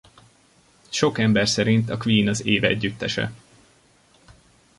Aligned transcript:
Sok 0.89 1.17
ember 1.19 1.47
szerint 1.49 1.89
a 1.89 1.97
Queen 1.97 2.27
az 2.27 2.45
év 2.45 2.63
együttese. 2.63 3.31